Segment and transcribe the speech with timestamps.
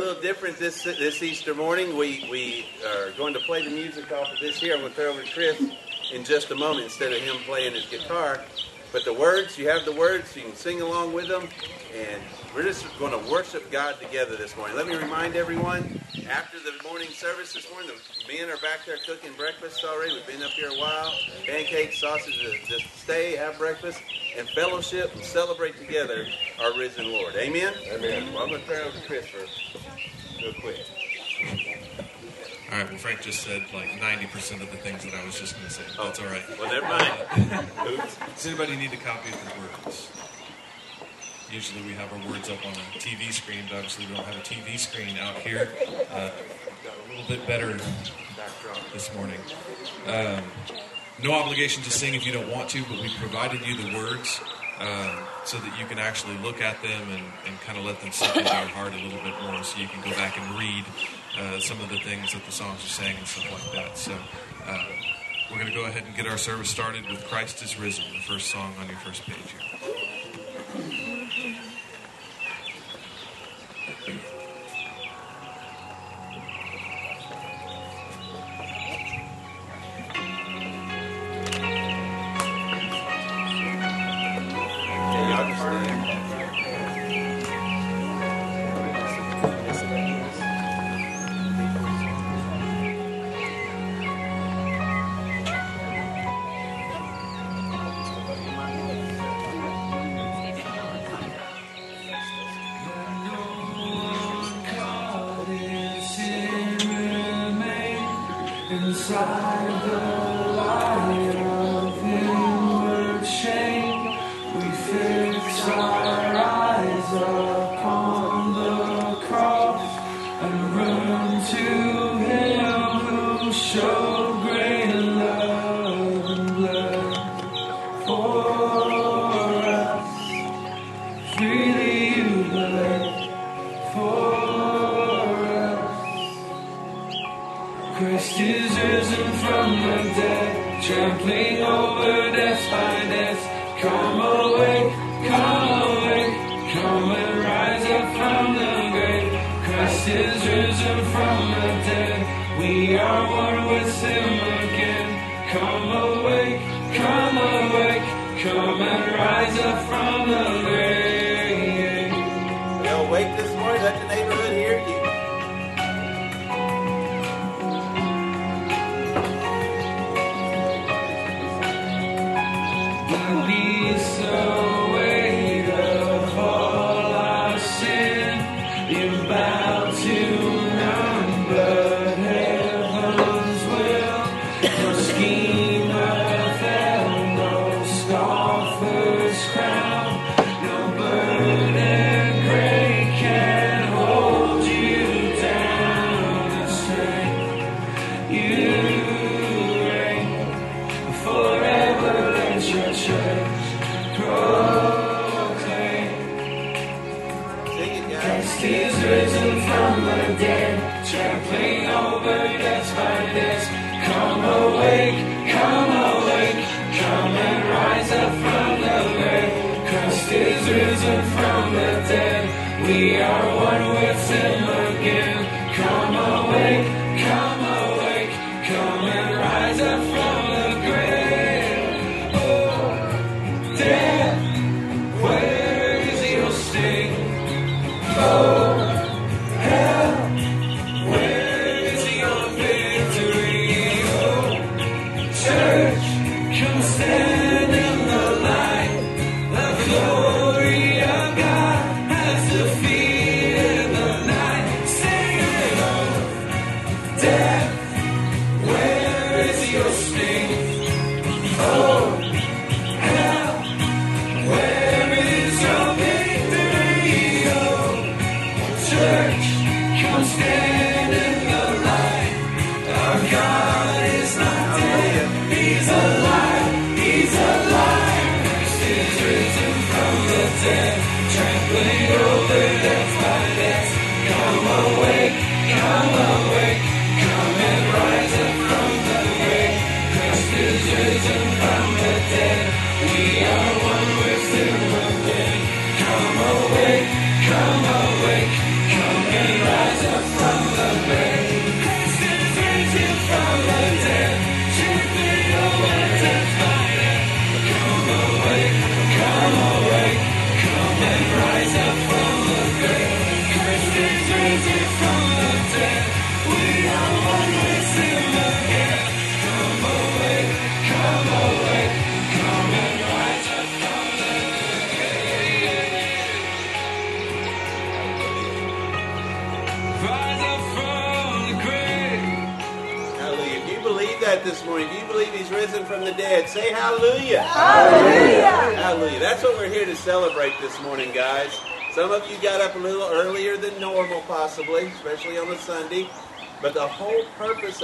[0.00, 1.94] little different this this Easter morning.
[1.94, 4.72] We we are going to play the music off of this here.
[4.72, 5.62] I'm going to throw over to Chris
[6.10, 8.40] in just a moment instead of him playing his guitar.
[8.92, 11.46] But the words, you have the words, you can sing along with them,
[11.94, 12.22] and
[12.54, 14.74] we're just going to worship God together this morning.
[14.74, 15.99] Let me remind everyone,
[16.30, 20.14] after the morning service this morning, the men are back there cooking breakfast already.
[20.14, 21.12] We've been up here a while.
[21.44, 24.00] Pancakes, sausage, uh, just stay, have breakfast,
[24.36, 26.26] and fellowship and celebrate together
[26.62, 27.34] our risen Lord.
[27.34, 27.74] Amen?
[27.92, 28.32] Amen.
[28.32, 29.38] Well, I'm going to turn it over to Chris for
[30.40, 30.86] real quick.
[32.70, 32.88] All right.
[32.88, 35.72] Well, Frank just said like 90% of the things that I was just going to
[35.72, 35.82] say.
[35.98, 36.04] Oh.
[36.04, 36.42] That's all right.
[36.60, 37.98] Well, never mind.
[37.98, 38.16] Oops.
[38.36, 40.29] Does anybody need a copy of the words?
[41.52, 44.36] Usually we have our words up on a TV screen, but obviously we don't have
[44.36, 45.68] a TV screen out here.
[46.12, 46.30] Uh,
[46.84, 47.76] got a little bit better
[48.92, 49.40] this morning.
[50.06, 50.44] Um,
[51.22, 54.40] no obligation to sing if you don't want to, but we provided you the words
[54.78, 58.12] um, so that you can actually look at them and, and kind of let them
[58.12, 60.84] sink into your heart a little bit more so you can go back and read
[61.38, 63.98] uh, some of the things that the songs are saying and stuff like that.
[63.98, 64.12] So
[64.66, 64.86] uh,
[65.50, 68.20] we're going to go ahead and get our service started with Christ is Risen, the
[68.20, 71.09] first song on your first page here.
[71.36, 71.69] Yeah,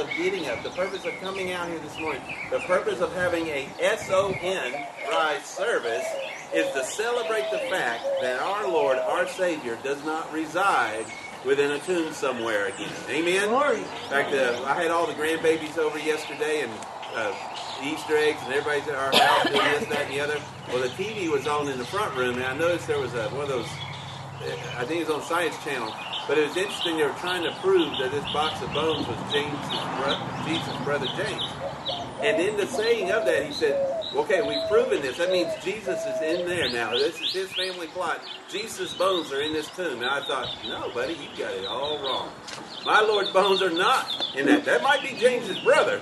[0.06, 3.46] of getting up, the purpose of coming out here this morning, the purpose of having
[3.48, 6.04] a S-O-N rise service
[6.54, 11.06] is to celebrate the fact that our Lord, our Savior, does not reside
[11.44, 12.92] within a tomb somewhere again.
[13.08, 13.48] Amen?
[13.48, 13.78] Glory.
[13.78, 16.72] In fact, uh, I had all the grandbabies over yesterday and
[17.14, 17.34] uh,
[17.82, 20.40] Easter eggs, and everybody's at our house doing this, that, and the other.
[20.68, 23.28] Well, the TV was on in the front room, and I noticed there was a,
[23.30, 25.92] one of those, uh, I think it was on Science Channel,
[26.28, 26.96] but it was interesting.
[26.96, 31.06] They were trying to prove that this box of bones was James's bro- Jesus' brother
[31.16, 31.42] James.
[32.22, 33.76] And in the saying of that, he said,
[34.14, 35.18] okay, we've proven this.
[35.18, 36.92] That means Jesus is in there now.
[36.92, 38.20] This is his family plot.
[38.48, 40.00] Jesus' bones are in this tomb.
[40.02, 42.30] And I thought, no, buddy, you got it all wrong.
[42.84, 44.64] My Lord's bones are not in that.
[44.64, 46.00] That might be James's brother,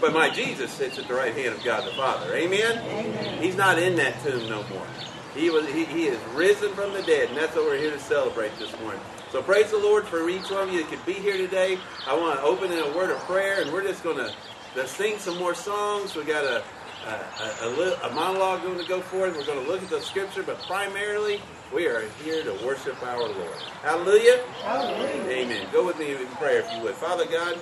[0.00, 2.34] but my Jesus sits at the right hand of God the Father.
[2.34, 3.42] Amen?
[3.42, 4.86] He's not in that tomb no more.
[5.34, 8.00] He was he, he is risen from the dead, and that's what we're here to
[8.00, 9.00] celebrate this morning.
[9.30, 11.78] So praise the Lord for each one of you that could be here today.
[12.06, 15.18] I want to open in a word of prayer, and we're just going to sing
[15.18, 16.16] some more songs.
[16.16, 16.64] We got a
[17.06, 19.36] a, a, a, monologue going to go forth.
[19.36, 21.40] We're going to look at the scripture, but primarily
[21.72, 23.56] we are here to worship our Lord.
[23.82, 24.44] Hallelujah.
[24.66, 25.66] Amen.
[25.72, 26.94] Go with me in prayer if you would.
[26.94, 27.58] Father God,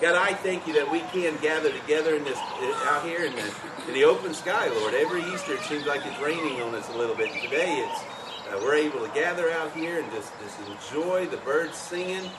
[0.00, 3.54] God, I thank you that we can gather together in this out here in the
[3.88, 4.94] in the open sky, Lord.
[4.94, 7.32] Every Easter it seems like it's raining on us a little bit.
[7.42, 8.04] Today it's
[8.50, 12.30] uh, we're able to gather out here and just, just enjoy the birds singing.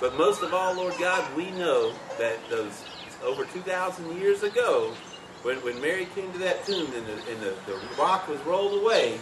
[0.00, 2.84] But most of all, Lord God, we know that those
[3.24, 4.92] over 2,000 years ago,
[5.42, 8.80] when, when Mary came to that tomb and the, and the, the rock was rolled
[8.82, 9.18] away,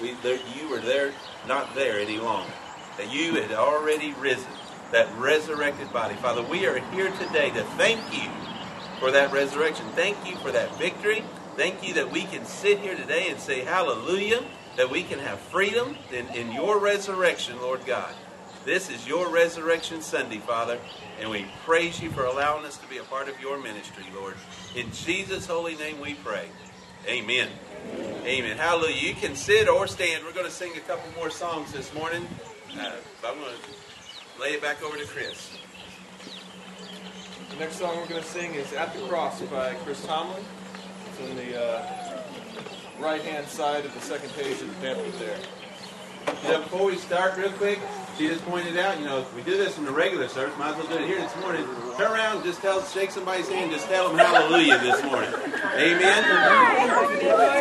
[0.00, 1.12] we, there, you were there,
[1.46, 2.52] not there any longer.
[2.96, 4.50] That you had already risen,
[4.92, 6.14] that resurrected body.
[6.16, 8.30] Father, we are here today to thank you
[8.98, 9.86] for that resurrection.
[9.94, 11.24] Thank you for that victory.
[11.56, 14.44] Thank you that we can sit here today and say hallelujah,
[14.78, 18.14] that we can have freedom in, in your resurrection, Lord God.
[18.64, 20.78] This is your resurrection Sunday, Father,
[21.20, 24.34] and we praise you for allowing us to be a part of your ministry, Lord.
[24.76, 26.46] In Jesus' holy name we pray.
[27.08, 27.48] Amen.
[28.24, 28.56] Amen.
[28.56, 28.94] Hallelujah.
[28.94, 30.24] You can sit or stand.
[30.24, 32.28] We're going to sing a couple more songs this morning.
[32.78, 35.58] Uh, but I'm going to lay it back over to Chris.
[37.50, 40.44] The next song we're going to sing is At the Cross by Chris Tomlin.
[41.10, 42.17] It's in the uh,
[43.00, 45.38] right hand side of the second page of the pamphlet there.
[46.44, 47.78] Know, before we start, real quick,
[48.18, 50.70] she just pointed out, you know, if we do this in the regular service, might
[50.70, 51.64] as well do it here this morning.
[51.96, 55.30] Turn around just tell, shake somebody's hand, just tell them hallelujah this morning.
[55.74, 56.24] Amen.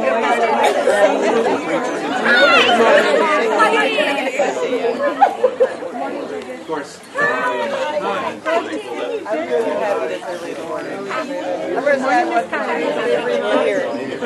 [6.59, 6.99] Of course.
[7.15, 7.17] I,
[14.23, 14.25] I,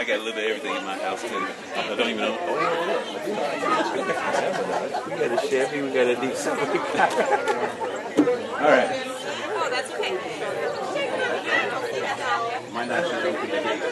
[0.00, 1.28] I got a little bit of everything in my house too.
[1.76, 2.36] I don't even know.
[2.40, 2.54] Oh,
[5.06, 6.52] we got a Chevy, we got a diesel.
[6.52, 6.58] All
[8.70, 8.90] right.
[9.56, 10.18] Oh, that's okay.
[12.86, 13.82] Might not should open the gate.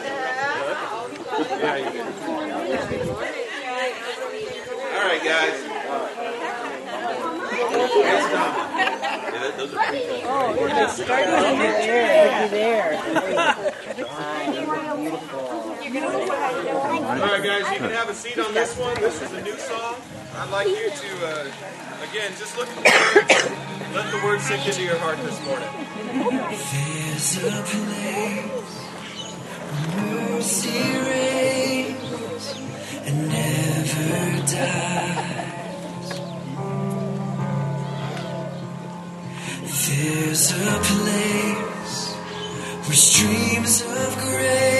[4.93, 5.57] All right, guys.
[7.73, 8.51] Yes, Tom.
[8.77, 11.33] Yeah, that- those are pretty cool.
[15.83, 18.95] All right, guys, you can have a seat on this one.
[18.95, 19.95] This is a new song.
[20.35, 21.45] I'd like you to, uh,
[22.09, 23.49] again, just look at the words.
[23.93, 25.69] Let the words sink into your heart this morning.
[26.07, 27.73] There's a place
[28.63, 28.82] where
[29.97, 32.45] mercy reigns
[33.05, 34.13] and never
[34.57, 36.09] dies.
[39.85, 42.13] There's a place
[42.85, 44.72] where streams of grace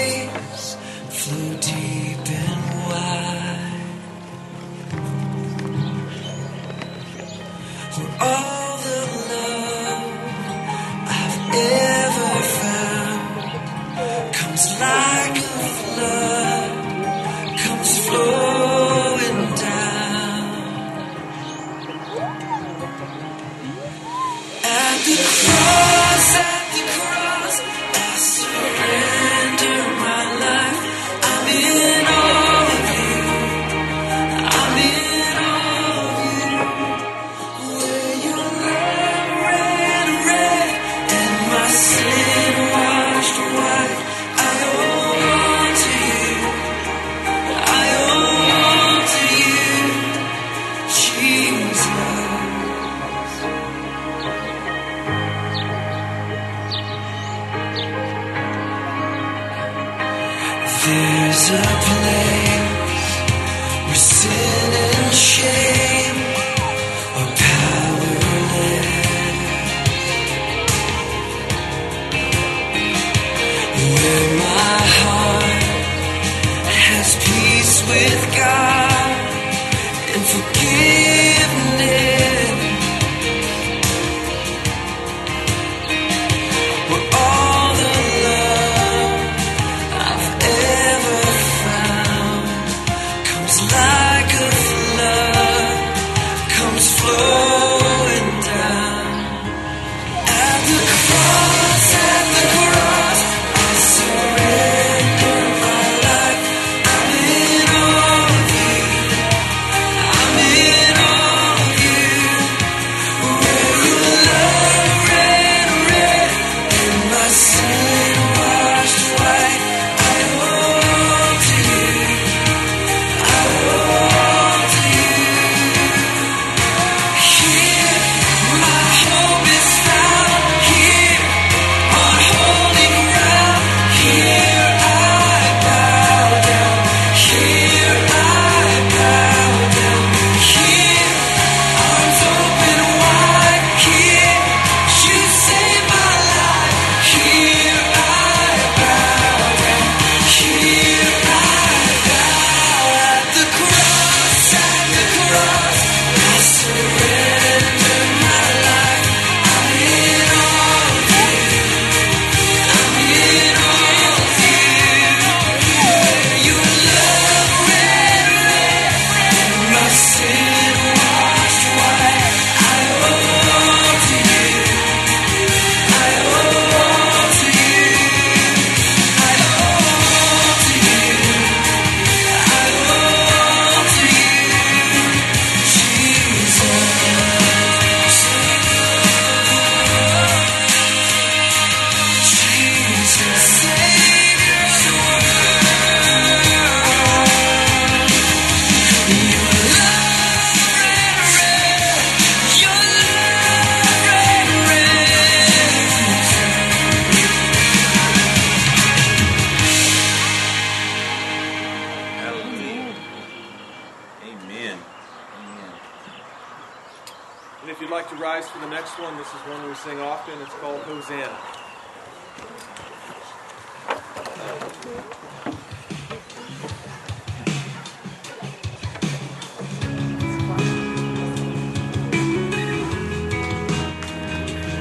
[217.64, 219.98] And if you'd like to rise for the next one, this is one we sing
[219.98, 220.38] often.
[220.42, 221.32] It's called Hosanna.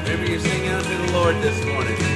[0.06, 2.12] Maybe you're singing to the Lord this morning.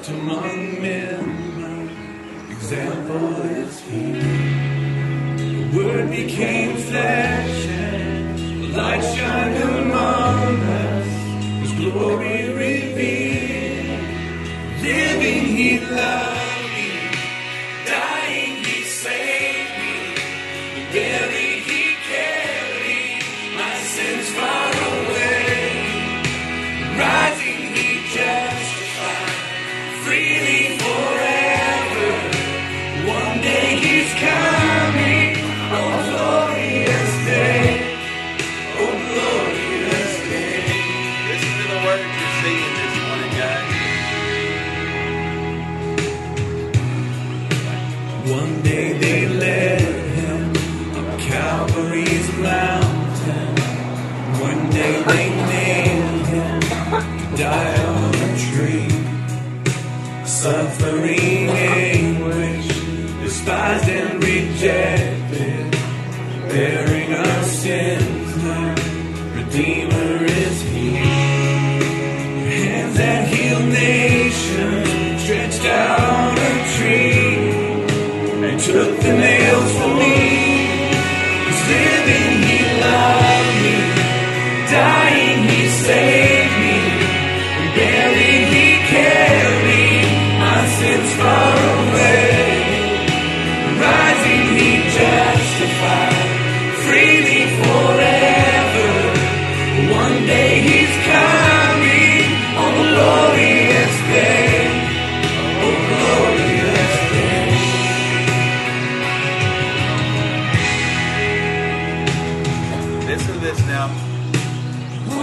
[0.00, 1.90] out among men.
[2.50, 4.12] Example is He.
[5.36, 11.06] The Word became flesh and light shined among us.
[11.60, 12.39] His glory.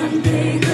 [0.08, 0.67] one day.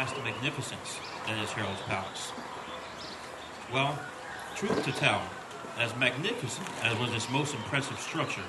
[0.00, 2.32] past the magnificence that is Herod's palace.
[3.70, 3.98] Well,
[4.56, 5.20] truth to tell,
[5.76, 8.40] as magnificent as was this most impressive structure,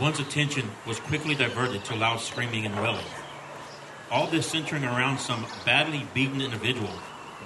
[0.00, 3.06] one's attention was quickly diverted to loud screaming and wailing.
[4.10, 6.90] All this centering around some badly beaten individual,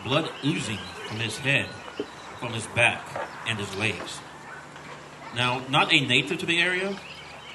[0.02, 1.66] blood oozing from his head,
[2.38, 3.02] from his back,
[3.46, 4.20] and his legs.
[5.36, 6.98] Now, not a native to the area,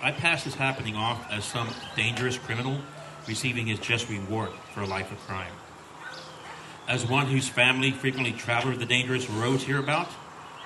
[0.03, 2.81] I passed this happening off as some dangerous criminal
[3.27, 5.53] receiving his just reward for a life of crime.
[6.88, 10.09] As one whose family frequently traveled the dangerous roads hereabout,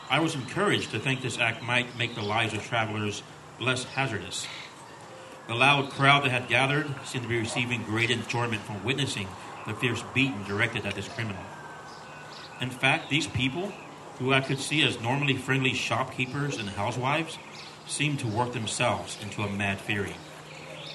[0.10, 3.24] I was encouraged to think this act might make the lives of travelers
[3.60, 4.48] less hazardous.
[5.48, 9.28] The loud crowd that had gathered seemed to be receiving great enjoyment from witnessing
[9.66, 11.42] the fierce beating directed at this criminal.
[12.60, 13.72] In fact, these people,
[14.18, 17.38] who I could see as normally friendly shopkeepers and housewives,
[17.88, 20.16] seemed to work themselves into a mad fury,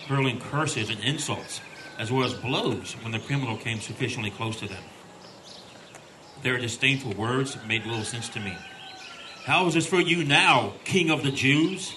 [0.07, 1.61] hurling curses and insults,
[1.99, 4.83] as well as blows when the criminal came sufficiently close to them.
[6.43, 8.57] Their disdainful words made little sense to me.
[9.45, 11.95] How is this for you now, King of the Jews?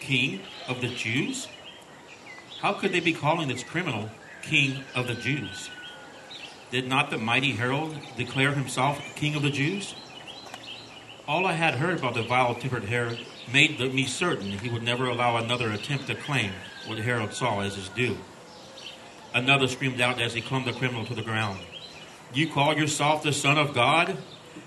[0.00, 1.48] King of the Jews?
[2.60, 4.10] How could they be calling this criminal
[4.42, 5.70] King of the Jews?
[6.70, 9.94] Did not the mighty Herod declare himself King of the Jews?
[11.28, 13.18] All I had heard about the vile tempered Herod
[13.52, 16.52] made me certain he would never allow another attempt to claim
[16.86, 18.16] what Herod saw as his due.
[19.34, 21.60] Another screamed out as he clung the criminal to the ground.
[22.34, 24.16] You call yourself the Son of God,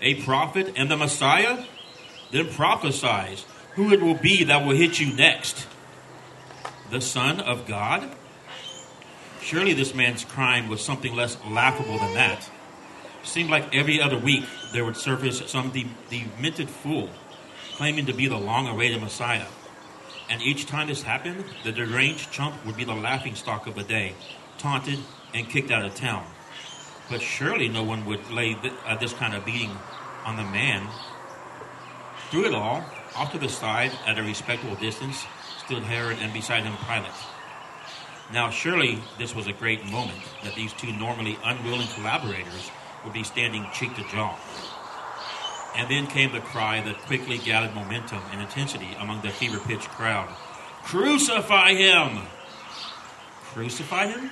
[0.01, 1.65] a prophet, and the Messiah?
[2.31, 3.43] Then prophesy
[3.73, 5.67] who it will be that will hit you next.
[6.91, 8.11] The Son of God?
[9.41, 12.49] Surely this man's crime was something less laughable than that.
[13.23, 17.09] seemed like every other week there would surface some de- demented fool
[17.75, 19.47] claiming to be the long awaited Messiah.
[20.29, 23.83] And each time this happened, the deranged chump would be the laughing stock of the
[23.83, 24.15] day,
[24.57, 24.99] taunted
[25.33, 26.25] and kicked out of town.
[27.09, 29.71] But surely no one would lay th- uh, this kind of beating
[30.25, 30.87] on the man.
[32.31, 32.83] Through it all,
[33.15, 35.25] off to the side, at a respectable distance,
[35.65, 37.11] stood Herod and beside him Pilate.
[38.33, 42.71] Now, surely this was a great moment that these two normally unwilling collaborators
[43.03, 44.35] would be standing cheek to jaw.
[45.75, 49.89] And then came the cry that quickly gathered momentum and intensity among the fever pitched
[49.89, 50.29] crowd
[50.83, 52.27] Crucify him!
[53.53, 54.29] Crucify him?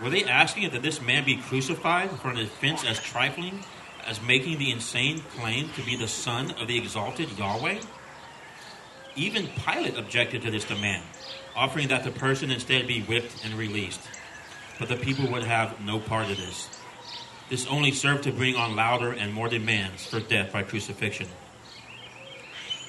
[0.00, 3.64] Were they asking that this man be crucified for an offense as trifling
[4.06, 7.80] as making the insane claim to be the son of the exalted Yahweh?
[9.16, 11.02] Even Pilate objected to this demand,
[11.56, 14.00] offering that the person instead be whipped and released.
[14.78, 16.77] But the people would have no part of this.
[17.48, 21.28] This only served to bring on louder and more demands for death by crucifixion.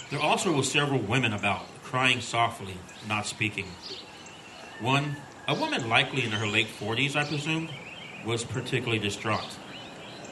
[0.10, 2.76] There also were several women about, crying softly,
[3.08, 3.68] not speaking.
[4.82, 5.16] One,
[5.48, 7.70] a woman likely in her late 40s, I presume,
[8.26, 9.58] was particularly distraught.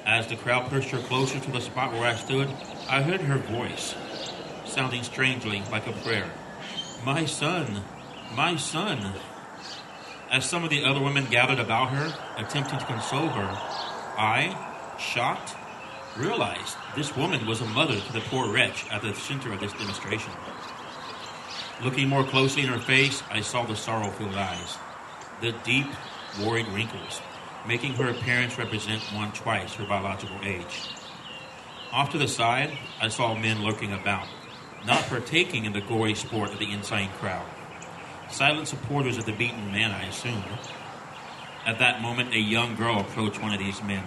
[0.05, 2.49] As the crowd pushed her closer to the spot where I stood,
[2.89, 3.95] I heard her voice,
[4.65, 6.31] sounding strangely like a prayer.
[7.05, 7.81] My son,
[8.35, 9.13] my son.
[10.29, 13.76] As some of the other women gathered about her, attempting to console her,
[14.17, 14.58] I,
[14.97, 15.56] shocked,
[16.17, 19.73] realized this woman was a mother to the poor wretch at the center of this
[19.73, 20.32] demonstration.
[21.84, 24.77] Looking more closely in her face, I saw the sorrow filled eyes,
[25.41, 25.86] the deep,
[26.43, 27.21] worried wrinkles,
[27.67, 30.89] making her appearance represent one twice her biological age.
[31.91, 34.27] Off to the side, I saw men lurking about,
[34.86, 37.45] not partaking in the gory sport of the insane crowd.
[38.32, 40.43] Silent supporters of the beaten man, I assumed.
[41.67, 44.06] At that moment, a young girl approached one of these men,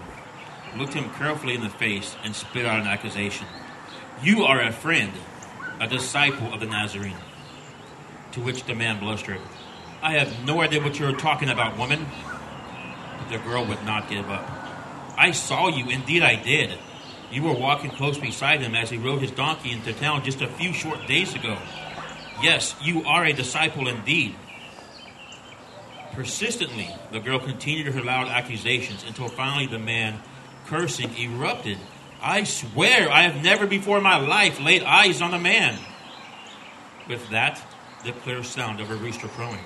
[0.79, 3.47] looked him carefully in the face, and spit out an accusation.
[4.23, 5.13] You are a friend,
[5.79, 7.19] a disciple of the Nazarene.
[8.33, 9.43] To which the man blustered,
[10.01, 12.07] I have no idea what you're talking about, woman.
[13.19, 14.49] But the girl would not give up.
[15.19, 16.79] I saw you, indeed I did.
[17.31, 20.47] You were walking close beside him as he rode his donkey into town just a
[20.47, 21.59] few short days ago.
[22.43, 24.35] Yes, you are a disciple indeed.
[26.13, 30.21] Persistently, the girl continued her loud accusations until finally the man,
[30.67, 31.79] cursing, erupted.
[32.21, 35.79] I swear I have never before in my life laid eyes on a man.
[37.09, 37.63] With that,
[38.05, 39.65] the clear sound of a rooster crowing.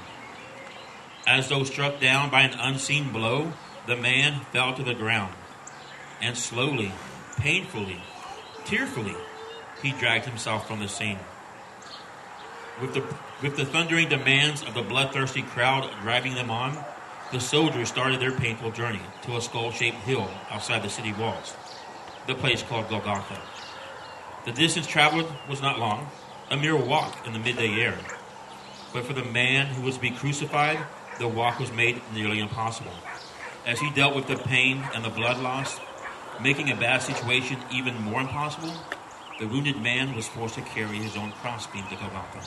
[1.26, 3.52] As though struck down by an unseen blow,
[3.86, 5.34] the man fell to the ground.
[6.20, 6.92] And slowly,
[7.38, 8.00] painfully,
[8.64, 9.16] tearfully,
[9.82, 11.18] he dragged himself from the scene.
[12.80, 13.04] With the,
[13.44, 16.82] with the thundering demands of the bloodthirsty crowd driving them on,
[17.30, 21.54] the soldiers started their painful journey to a skull shaped hill outside the city walls,
[22.26, 23.38] the place called Golgotha.
[24.46, 26.08] The distance traveled was not long,
[26.50, 27.98] a mere walk in the midday air.
[28.94, 30.78] But for the man who was to be crucified,
[31.18, 32.94] the walk was made nearly impossible.
[33.66, 35.78] As he dealt with the pain and the blood loss,
[36.40, 38.72] making a bad situation even more impossible,
[39.38, 42.40] the wounded man was forced to carry his own crossbeam to Golgotha.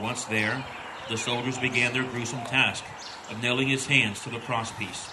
[0.00, 0.64] Once there,
[1.08, 2.84] the soldiers began their gruesome task
[3.30, 5.10] of nailing his hands to the crosspiece,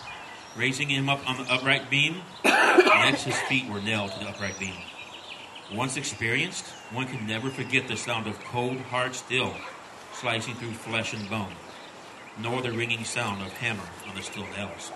[0.56, 2.22] raising him up on the upright beam.
[2.44, 4.76] Next, his feet were nailed to the upright beam.
[5.74, 9.56] Once experienced, one can never forget the sound of cold, hard steel
[10.14, 11.54] slicing through flesh and bone,
[12.40, 14.92] nor the ringing sound of hammer on the steel nails.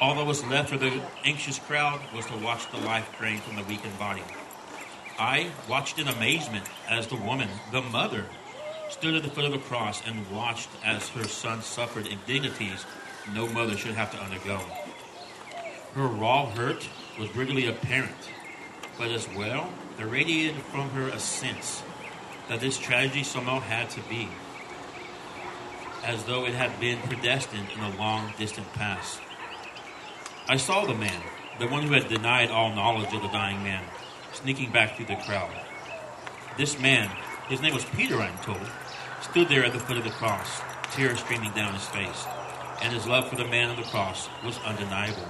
[0.00, 3.56] All that was left for the anxious crowd was to watch the life drain from
[3.56, 4.24] the weakened body.
[5.22, 8.26] I watched in amazement as the woman, the mother,
[8.90, 12.84] stood at the foot of the cross and watched as her son suffered indignities
[13.32, 14.60] no mother should have to undergo.
[15.94, 16.88] Her raw hurt
[17.20, 18.16] was readily apparent,
[18.98, 21.84] but as well, there radiated from her a sense
[22.48, 24.28] that this tragedy somehow had to be,
[26.02, 29.20] as though it had been predestined in a long distant past.
[30.48, 31.22] I saw the man,
[31.60, 33.84] the one who had denied all knowledge of the dying man,
[34.32, 35.50] sneaking back through the crowd.
[36.56, 37.10] This man,
[37.48, 38.66] his name was Peter, I'm told,
[39.20, 40.60] stood there at the foot of the cross,
[40.92, 42.26] tears streaming down his face,
[42.82, 45.28] and his love for the man on the cross was undeniable.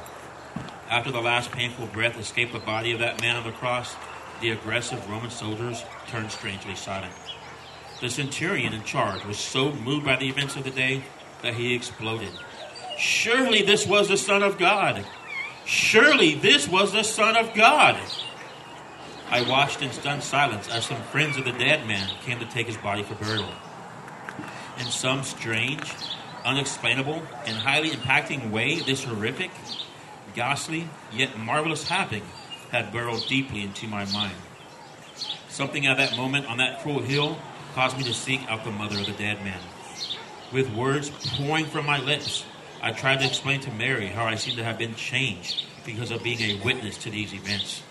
[0.89, 3.95] After the last painful breath escaped the body of that man on the cross,
[4.41, 7.13] the aggressive Roman soldiers turned strangely silent.
[8.01, 11.05] The centurion in charge was so moved by the events of the day
[11.43, 12.33] that he exploded.
[12.99, 15.07] Surely this was the Son of God!
[15.65, 17.97] Surely this was the Son of God!
[19.33, 22.67] I watched in stunned silence as some friends of the dead man came to take
[22.67, 23.49] his body for burial.
[24.79, 25.91] In some strange,
[26.45, 29.51] unexplainable, and highly impacting way, this horrific,
[30.35, 32.25] ghastly, yet marvelous happening
[32.73, 34.37] had burrowed deeply into my mind.
[35.49, 37.39] Something at that moment on that cruel hill
[37.75, 39.61] caused me to seek out the mother of the dead man.
[40.53, 42.45] With words pouring from my lips,
[42.83, 46.23] I tried to explain to Mary how I seemed to have been changed because of
[46.23, 47.83] being a witness to these events.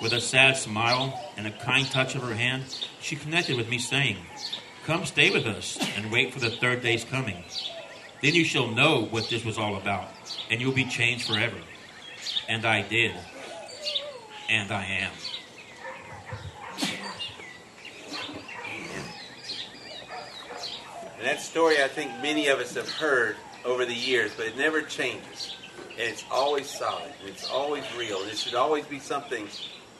[0.00, 2.64] With a sad smile and a kind touch of her hand,
[3.00, 4.16] she connected with me, saying,
[4.84, 7.42] Come stay with us and wait for the third day's coming.
[8.22, 10.08] Then you shall know what this was all about,
[10.50, 11.58] and you'll be changed forever.
[12.48, 13.14] And I did.
[14.48, 15.12] And I am.
[21.18, 24.56] And that story, I think many of us have heard over the years, but it
[24.56, 25.56] never changes.
[25.90, 27.12] And it's always solid.
[27.20, 28.22] And it's always real.
[28.22, 29.48] And it should always be something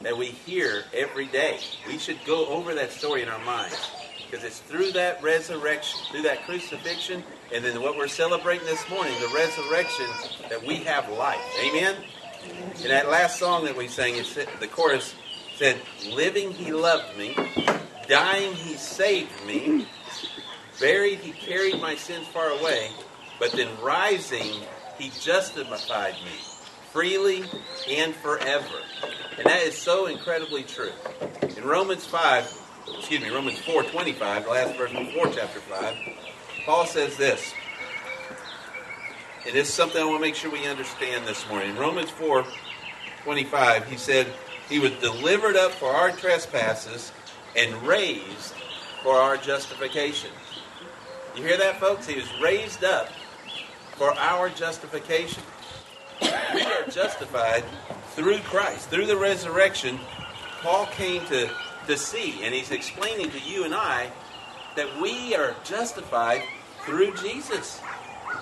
[0.03, 1.59] that we hear every day.
[1.87, 3.91] We should go over that story in our minds.
[4.31, 9.15] Because it's through that resurrection, through that crucifixion, and then what we're celebrating this morning,
[9.21, 10.07] the resurrection,
[10.51, 11.41] that we have life.
[11.65, 11.97] Amen?
[12.45, 14.15] And that last song that we sang,
[14.61, 15.15] the chorus
[15.57, 15.81] said,
[16.13, 17.35] Living, he loved me.
[18.07, 19.87] Dying, he saved me.
[20.79, 22.91] Buried, he carried my sins far away.
[23.39, 24.63] But then rising,
[24.99, 26.58] he justified me
[26.99, 27.45] freely
[27.89, 28.83] and forever.
[29.37, 30.91] And that is so incredibly true.
[31.57, 32.61] In Romans 5,
[32.99, 35.97] excuse me, Romans 4 25, the last verse before chapter 5,
[36.67, 37.53] Paul says this.
[39.47, 41.71] And this is something I want to make sure we understand this morning.
[41.71, 42.45] In Romans 4
[43.23, 44.27] 25, he said,
[44.69, 47.13] He was delivered up for our trespasses
[47.55, 48.55] and raised
[49.05, 50.31] for our justification.
[51.37, 52.09] You hear that, folks?
[52.09, 53.09] He was raised up
[53.93, 55.45] for our justification.
[56.21, 57.65] We are justified
[58.11, 59.99] through Christ, through the resurrection.
[60.63, 61.51] Paul came to,
[61.87, 64.11] to see, and he's explaining to you and I
[64.77, 66.43] that we are justified
[66.85, 67.81] through Jesus.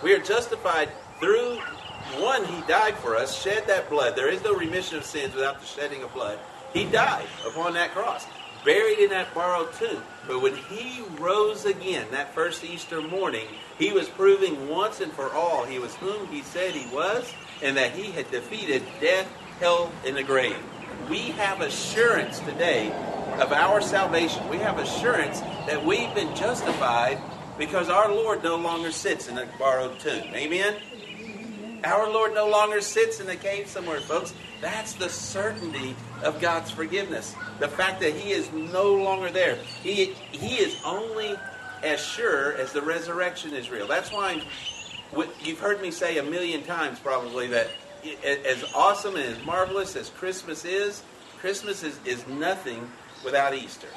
[0.03, 1.59] We are justified through
[2.15, 4.17] one, he died for us, shed that blood.
[4.17, 6.39] There is no remission of sins without the shedding of blood.
[6.73, 8.27] He died upon that cross,
[8.65, 10.03] buried in that borrowed tomb.
[10.27, 13.47] But when he rose again that first Easter morning,
[13.79, 17.77] he was proving once and for all he was whom he said he was, and
[17.77, 19.29] that he had defeated death,
[19.61, 20.57] hell, and the grave.
[21.09, 22.91] We have assurance today
[23.41, 24.49] of our salvation.
[24.49, 27.19] We have assurance that we've been justified
[27.59, 30.25] because our Lord no longer sits in a borrowed tomb.
[30.35, 30.75] Amen?
[31.85, 34.35] Our Lord no longer sits in a cave somewhere, folks.
[34.61, 37.35] That's the certainty of God's forgiveness.
[37.61, 39.57] The fact that He is no longer there.
[39.83, 41.37] He, he is only
[41.83, 43.87] as sure as the resurrection is real.
[43.87, 44.43] That's why
[45.43, 47.69] you've heard me say a million times probably that
[48.25, 51.03] as awesome and as marvelous as Christmas is,
[51.39, 52.89] Christmas is, is nothing
[53.25, 53.89] without Easter.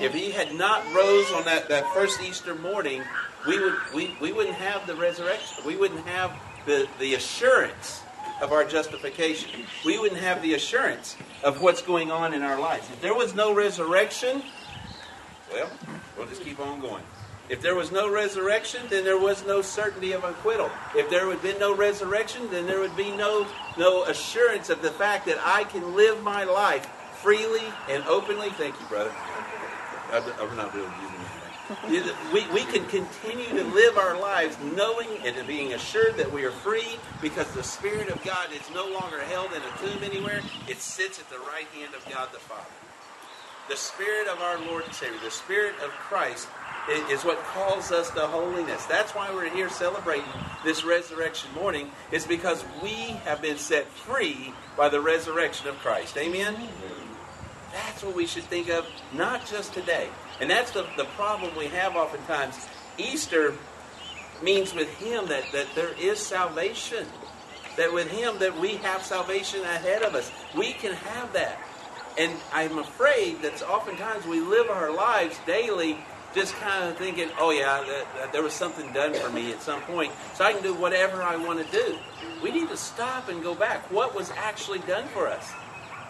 [0.00, 3.02] If he had not rose on that, that first Easter morning,
[3.46, 5.64] we would we, we wouldn't have the resurrection.
[5.66, 6.32] We wouldn't have
[6.66, 8.02] the, the assurance
[8.40, 9.64] of our justification.
[9.84, 12.88] We wouldn't have the assurance of what's going on in our lives.
[12.90, 14.42] If there was no resurrection,
[15.52, 15.70] well,
[16.16, 17.02] we'll just keep on going.
[17.48, 20.70] If there was no resurrection, then there was no certainty of acquittal.
[20.94, 23.46] If there had been no resurrection, then there would be no,
[23.78, 26.86] no assurance of the fact that I can live my life
[27.22, 28.50] freely and openly.
[28.50, 29.12] Thank you, brother.
[30.12, 32.32] I'm I'm not really using that.
[32.32, 36.50] We, we can continue to live our lives knowing and being assured that we are
[36.50, 40.40] free because the Spirit of God is no longer held in a tomb anywhere.
[40.66, 42.64] It sits at the right hand of God the Father.
[43.68, 46.57] The Spirit of our Lord and Savior, the Spirit of Christ, i-
[46.88, 48.84] is what calls us to holiness.
[48.86, 50.24] That's why we're here celebrating
[50.64, 56.16] this resurrection morning, is because we have been set free by the resurrection of Christ.
[56.16, 56.56] Amen?
[57.72, 60.08] That's what we should think of, not just today.
[60.40, 62.54] And that's the, the problem we have oftentimes.
[62.96, 63.54] Easter
[64.42, 67.06] means with Him that, that there is salvation.
[67.76, 70.30] That with Him that we have salvation ahead of us.
[70.56, 71.58] We can have that.
[72.18, 75.98] And I'm afraid that oftentimes we live our lives daily
[76.34, 79.62] just kind of thinking, oh yeah, that, that there was something done for me at
[79.62, 81.98] some point, so I can do whatever I want to do.
[82.42, 83.90] We need to stop and go back.
[83.90, 85.50] What was actually done for us?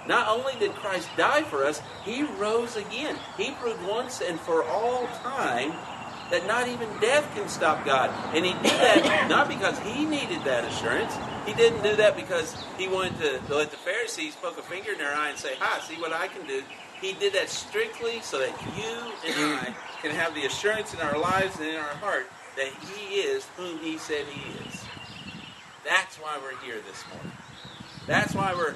[0.06, 3.16] Not only did Christ die for us, he rose again.
[3.36, 5.72] He proved once and for all time
[6.30, 8.10] that not even death can stop God.
[8.34, 11.14] And he did that not because he needed that assurance.
[11.46, 14.98] He didn't do that because he wanted to, let the Pharisees poke a finger in
[14.98, 16.62] their eye and say, Hi, see what I can do.
[17.01, 21.18] He did that strictly so that you and I can have the assurance in our
[21.18, 24.82] lives and in our heart that he is whom he said he is.
[25.84, 27.32] That's why we're here this morning.
[28.09, 28.74] That's why we're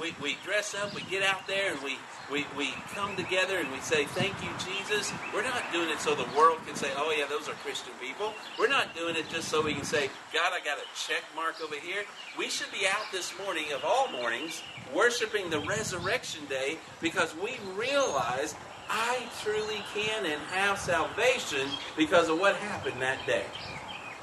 [0.00, 1.96] we, we dress up, we get out there, and we,
[2.30, 6.16] we we come together and we say, "Thank you, Jesus." We're not doing it so
[6.16, 9.48] the world can say, "Oh yeah, those are Christian people." We're not doing it just
[9.48, 12.02] so we can say, "God, I got a check mark over here."
[12.36, 17.58] We should be out this morning of all mornings, worshiping the resurrection day because we
[17.76, 18.56] realize
[18.90, 23.44] I truly can and have salvation because of what happened that day.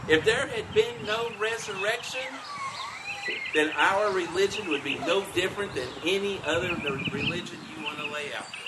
[0.10, 2.28] If there had been no resurrection,
[3.54, 6.76] then our religion would be no different than any other
[7.12, 8.66] religion you want to lay out there.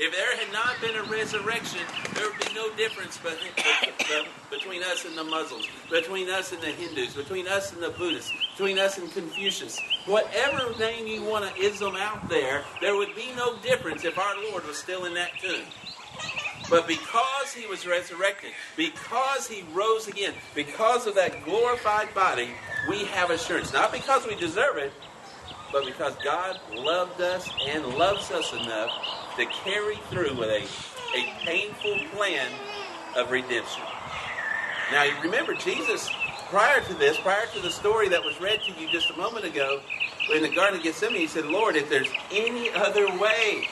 [0.00, 1.80] If there had not been a resurrection,
[2.14, 6.62] there would be no difference be- be- between us and the Muslims, between us and
[6.62, 9.80] the Hindus, between us and the Buddhists, between us and Confucius.
[10.06, 14.36] Whatever name you want to ism out there, there would be no difference if our
[14.50, 15.64] Lord was still in that tomb.
[16.70, 22.50] But because he was resurrected, because he rose again, because of that glorified body,
[22.88, 23.72] we have assurance.
[23.72, 24.92] Not because we deserve it,
[25.72, 28.90] but because God loved us and loves us enough
[29.36, 30.62] to carry through with a,
[31.18, 32.50] a painful plan
[33.16, 33.82] of redemption.
[34.92, 36.10] Now, you remember Jesus,
[36.48, 39.44] prior to this, prior to the story that was read to you just a moment
[39.44, 39.80] ago,
[40.34, 43.68] in the Garden of Gethsemane, he said, Lord, if there's any other way,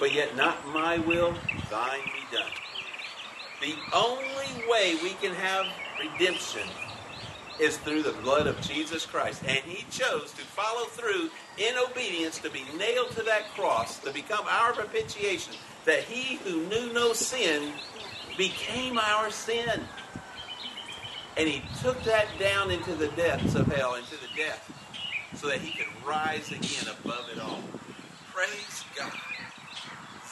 [0.00, 1.34] but yet not my will,
[1.70, 2.50] thine be done.
[3.60, 5.66] The only way we can have
[6.00, 6.66] redemption
[7.60, 9.42] is through the blood of Jesus Christ.
[9.46, 11.28] And he chose to follow through
[11.58, 16.62] in obedience to be nailed to that cross, to become our propitiation, that he who
[16.68, 17.74] knew no sin
[18.38, 19.82] became our sin.
[21.36, 24.72] And he took that down into the depths of hell, into the death,
[25.34, 27.60] so that he could rise again above it all.
[28.32, 29.29] Praise God.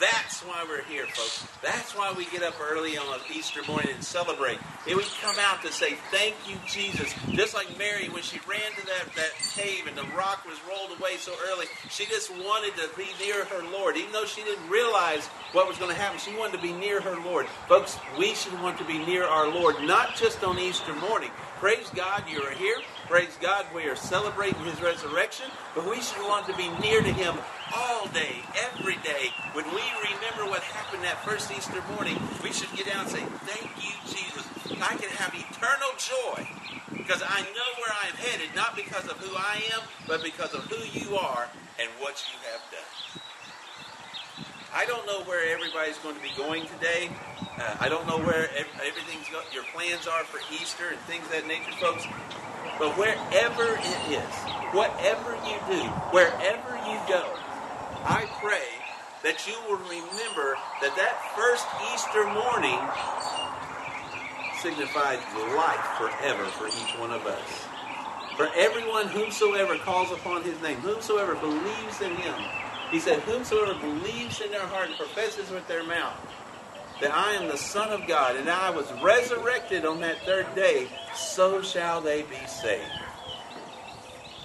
[0.01, 1.45] That's why we're here, folks.
[1.61, 4.59] That's why we get up early on Easter morning and celebrate.
[4.87, 7.13] And we come out to say, Thank you, Jesus.
[7.31, 10.97] Just like Mary, when she ran to that, that cave and the rock was rolled
[10.99, 13.97] away so early, she just wanted to be near her Lord.
[13.97, 17.01] Even though she didn't realize what was going to happen, she wanted to be near
[17.01, 17.47] her Lord.
[17.67, 21.31] Folks, we should want to be near our Lord, not just on Easter morning.
[21.59, 22.77] Praise God, you are here.
[23.09, 27.13] Praise God, we are celebrating His resurrection, but we should want to be near to
[27.13, 27.35] Him
[27.75, 29.31] all day, every day.
[29.53, 33.23] When we remember what happened that first Easter morning, we should get down and say,
[33.47, 34.47] Thank you, Jesus.
[34.81, 36.49] I can have eternal joy
[36.97, 40.65] because I know where I'm headed, not because of who I am, but because of
[40.67, 41.49] who you are
[41.81, 43.23] and what you have done.
[44.75, 47.11] I don't know where everybody's going to be going today.
[47.59, 51.25] Uh, I don't know where ev- everything's go- your plans are for Easter and things
[51.27, 52.05] of that nature, folks.
[52.79, 54.35] But wherever it is,
[54.77, 55.83] whatever you do,
[56.15, 57.35] wherever you go,
[58.05, 58.69] I pray
[59.23, 62.79] that you will remember that that first Easter morning
[64.63, 65.19] signified
[65.57, 67.67] life forever for each one of us.
[68.37, 72.35] For everyone whomsoever calls upon his name, whomsoever believes in him,
[72.91, 76.17] he said, Whomsoever believes in their heart and professes with their mouth
[77.01, 80.89] that I am the Son of God and I was resurrected on that third day,
[81.15, 82.85] so shall they be saved.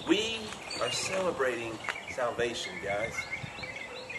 [0.08, 0.38] We
[0.82, 1.78] are celebrating
[2.12, 3.14] salvation, guys.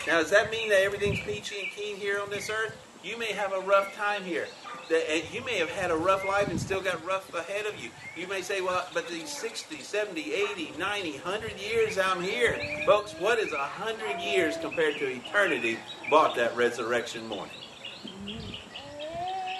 [0.07, 2.77] Now, does that mean that everything's peachy and keen here on this earth?
[3.03, 4.47] You may have a rough time here.
[4.91, 7.89] you may have had a rough life and still got rough ahead of you.
[8.15, 12.59] You may say, well, but these 60, 70, 80, 90, 100 years I'm here.
[12.85, 15.79] Folks, what is 100 years compared to eternity
[16.11, 17.57] bought that resurrection morning?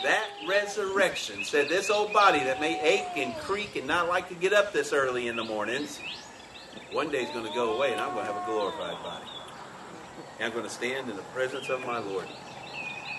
[0.03, 4.35] That resurrection said this old body that may ache and creak and not like to
[4.35, 5.99] get up this early in the mornings,
[6.93, 9.25] one day is going to go away and I'm going to have a glorified body.
[10.39, 12.27] And I'm going to stand in the presence of my Lord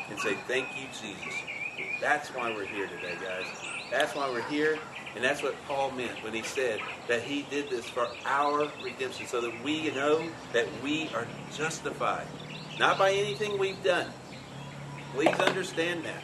[0.09, 1.33] and say, Thank you, Jesus.
[2.01, 3.45] That's why we're here today, guys.
[3.91, 4.77] That's why we're here.
[5.15, 9.27] And that's what Paul meant when he said that he did this for our redemption,
[9.27, 12.27] so that we know that we are justified.
[12.77, 14.11] Not by anything we've done.
[15.13, 16.21] Please understand that.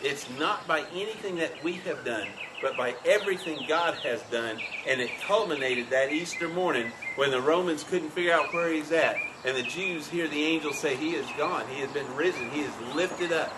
[0.00, 2.28] It's not by anything that we have done,
[2.60, 4.60] but by everything God has done.
[4.86, 9.16] And it culminated that Easter morning when the Romans couldn't figure out where he's at.
[9.44, 11.66] And the Jews hear the angel say, He is gone.
[11.68, 12.50] He has been risen.
[12.50, 13.52] He is lifted up.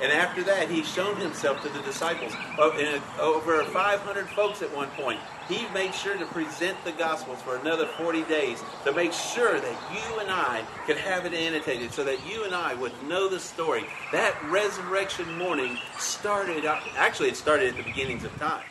[0.00, 2.32] And after that, he's shown himself to the disciples.
[2.58, 5.18] Oh, uh, Over 500 folks at one point.
[5.48, 9.92] He made sure to present the Gospels for another 40 days to make sure that
[9.92, 13.40] you and I could have it annotated so that you and I would know the
[13.40, 13.86] story.
[14.12, 18.64] That resurrection morning started, actually, it started at the beginnings of time.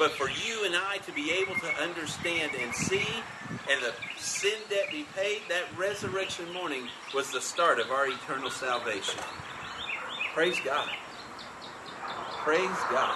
[0.00, 3.06] But for you and I to be able to understand and see
[3.70, 8.50] and the sin debt be paid, that resurrection morning was the start of our eternal
[8.50, 9.20] salvation.
[10.32, 10.88] Praise God.
[12.38, 13.14] Praise God.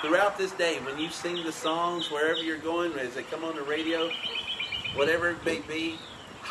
[0.00, 3.56] Throughout this day, when you sing the songs, wherever you're going, as they come on
[3.56, 4.10] the radio,
[4.94, 5.98] whatever it may be,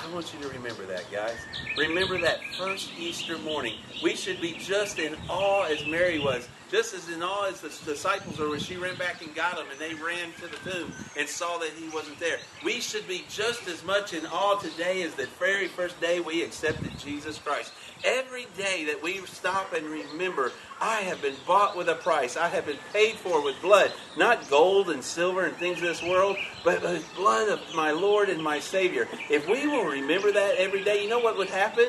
[0.04, 1.38] I want you to remember that, guys.
[1.78, 3.76] Remember that first Easter morning.
[4.04, 7.70] We should be just in awe as Mary was, just as in awe as the
[7.86, 10.92] disciples were when she ran back and got him and they ran to the tomb
[11.18, 12.38] and saw that he wasn't there.
[12.64, 16.44] We should be just as much in awe today as the very first day we
[16.44, 17.72] accepted Jesus Christ.
[18.04, 22.38] Every day that we stop and remember, I have been bought with a price.
[22.38, 26.04] I have been paid for with blood, not gold and silver and things of this
[26.04, 29.08] world, but the blood of my Lord and my Savior.
[29.30, 31.88] If we will remember that every day, you know what would happen?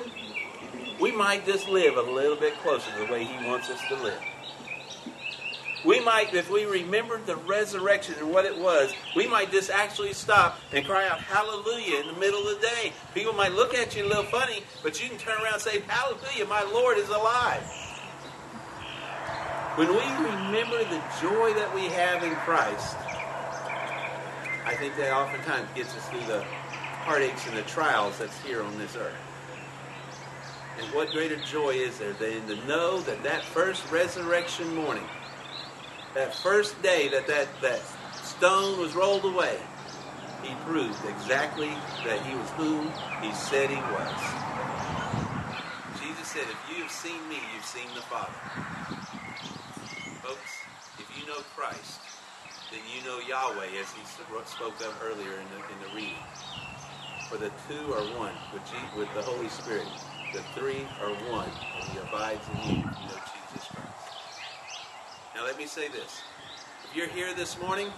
[1.00, 3.96] We might just live a little bit closer to the way He wants us to
[4.02, 4.20] live.
[5.84, 10.12] We might, if we remembered the resurrection and what it was, we might just actually
[10.12, 12.92] stop and cry out hallelujah in the middle of the day.
[13.14, 15.80] People might look at you a little funny, but you can turn around and say,
[15.86, 17.62] Hallelujah, my Lord is alive.
[19.76, 22.96] When we remember the joy that we have in Christ,
[24.66, 28.76] I think that oftentimes gets us through the heartaches and the trials that's here on
[28.78, 29.16] this earth.
[30.78, 35.04] And what greater joy is there than to know that that first resurrection morning,
[36.14, 37.80] that first day that that, that
[38.22, 39.58] stone was rolled away,
[40.42, 41.70] he proved exactly
[42.04, 42.82] that he was who
[43.20, 44.20] he said he was.
[46.00, 48.32] Jesus said, if you have seen me, you've seen the Father.
[50.22, 50.52] Folks,
[50.98, 52.00] if you know Christ,
[52.72, 56.24] then you know Yahweh as he spoke of earlier in the, in the reading.
[57.28, 58.62] For the two are one with,
[58.96, 59.86] with the Holy Spirit.
[60.32, 62.76] The three are one, and he abides in you.
[62.78, 63.20] You know
[63.52, 63.89] Jesus Christ.
[65.40, 66.20] Now let me say this.
[66.84, 67.88] If you're here this morning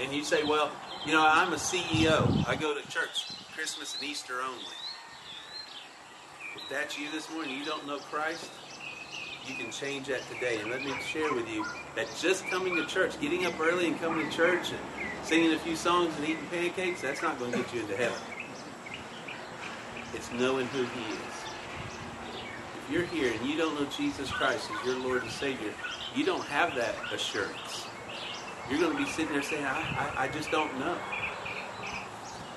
[0.00, 0.72] and you say, well,
[1.06, 2.44] you know, I'm a CEO.
[2.48, 4.64] I go to church Christmas and Easter only.
[6.56, 8.50] If that's you this morning, you don't know Christ,
[9.46, 10.58] you can change that today.
[10.58, 14.00] And let me share with you that just coming to church, getting up early and
[14.00, 14.80] coming to church and
[15.22, 18.18] singing a few songs and eating pancakes, that's not going to get you into heaven.
[20.14, 21.36] It's knowing who He is.
[22.74, 25.72] If you're here and you don't know Jesus Christ as your Lord and Savior,
[26.14, 27.86] you don't have that assurance.
[28.68, 30.96] You're going to be sitting there saying, I, I, I just don't know.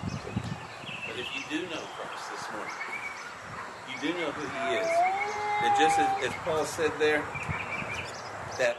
[0.06, 2.74] But if you do know Christ this morning,
[3.90, 4.88] you do know who He is.
[5.62, 7.24] That just as, as Paul said there,
[8.58, 8.78] that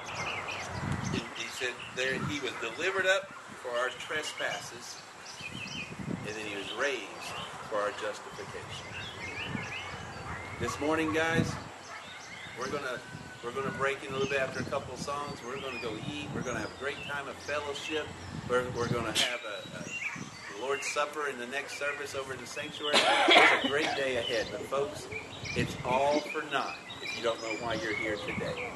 [1.12, 1.20] he,
[1.53, 4.97] said there He was delivered up for our trespasses,
[5.51, 7.05] and then He was raised
[7.70, 8.87] for our justification.
[10.61, 11.53] This morning, guys,
[12.59, 13.01] we're gonna
[13.45, 15.39] we're gonna break in a little bit after a couple of songs.
[15.45, 16.29] We're gonna go eat.
[16.35, 18.07] We're gonna have a great time of fellowship.
[18.49, 22.47] We're, we're gonna have a, a Lord's Supper in the next service over in the
[22.47, 22.97] sanctuary.
[22.97, 24.47] It's a great day ahead.
[24.51, 25.07] But folks,
[25.57, 28.73] it's all for naught if you don't know why you're here today.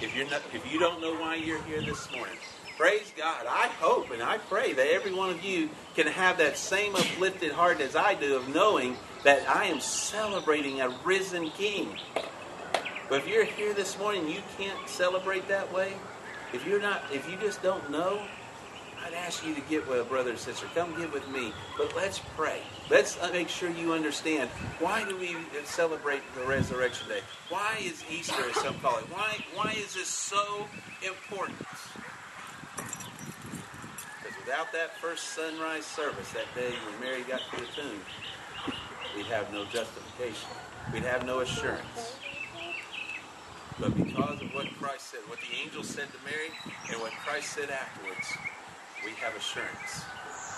[0.00, 2.36] If you're not, if you don't know why you're here this morning,
[2.78, 3.44] praise God.
[3.46, 7.52] I hope and I pray that every one of you can have that same uplifted
[7.52, 11.98] heart as I do of knowing that I am celebrating a risen King.
[13.08, 15.92] But if you're here this morning, you can't celebrate that way.
[16.52, 18.20] If you're not, if you just don't know,
[19.04, 20.66] I'd ask you to get with a brother and sister.
[20.74, 21.52] Come get with me.
[21.78, 22.62] But let's pray.
[22.90, 24.50] Let's uh, make sure you understand
[24.80, 27.20] why do we celebrate the resurrection day?
[27.48, 29.04] Why is Easter, as some call it?
[29.12, 30.66] Why, why is this so
[31.06, 31.58] important?
[32.76, 38.00] Because without that first sunrise service that day when Mary got to the tomb,
[39.14, 40.48] we'd have no justification.
[40.92, 42.16] We'd have no assurance.
[43.78, 46.48] But because of what Christ said, what the angel said to Mary,
[46.88, 48.24] and what Christ said afterwards,
[49.04, 50.00] we have assurance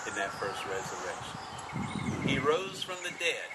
[0.07, 1.35] in that first resurrection.
[2.23, 3.49] He rose from the dead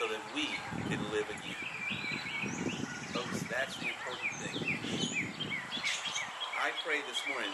[0.00, 0.48] so that we
[0.88, 1.60] can live again.
[3.12, 4.56] Folks, that's the important thing.
[6.56, 7.52] I pray this morning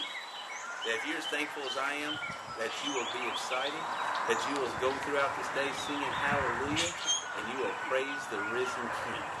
[0.87, 2.15] that if you're as thankful as I am,
[2.63, 3.83] that you will be excited,
[4.31, 6.95] that you will go throughout this day singing hallelujah,
[7.35, 9.36] and you will praise the risen King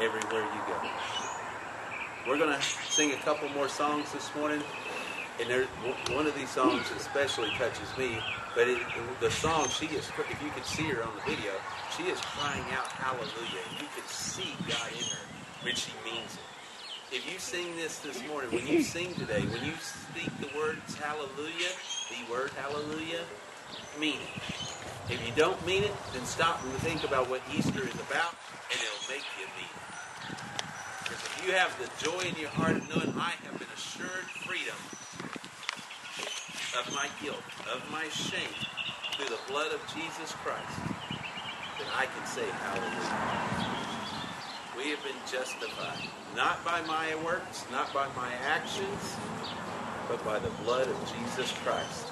[0.00, 0.78] everywhere you go.
[2.26, 4.62] We're going to sing a couple more songs this morning,
[5.40, 5.64] and there,
[6.14, 8.18] one of these songs especially touches me.
[8.54, 8.78] But it,
[9.20, 11.52] the song, she is, if you could see her on the video,
[11.96, 13.64] she is crying out hallelujah.
[13.78, 15.26] You could see God in her
[15.62, 16.50] when she means it
[17.12, 20.94] if you sing this this morning, when you sing today, when you speak the words
[20.94, 21.74] hallelujah,
[22.08, 23.22] the word hallelujah,
[23.98, 24.79] mean it.
[25.08, 28.34] If you don't mean it, then stop and think about what Easter is about,
[28.70, 30.36] and it'll make you mean it.
[31.02, 34.26] Because if you have the joy in your heart of knowing I have been assured
[34.46, 34.76] freedom
[36.78, 37.42] of my guilt,
[37.72, 38.54] of my shame,
[39.16, 40.78] through the blood of Jesus Christ,
[41.78, 43.76] then I can say hallelujah.
[44.76, 49.16] We have been justified, not by my works, not by my actions,
[50.08, 52.09] but by the blood of Jesus Christ.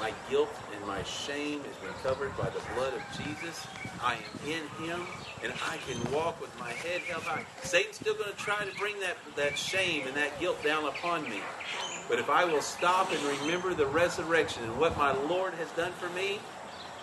[0.00, 3.66] My guilt and my shame has been covered by the blood of Jesus.
[4.02, 5.06] I am in him,
[5.44, 7.44] and I can walk with my head held high.
[7.62, 11.24] Satan's still going to try to bring that, that shame and that guilt down upon
[11.28, 11.40] me.
[12.08, 15.92] But if I will stop and remember the resurrection and what my Lord has done
[15.92, 16.40] for me,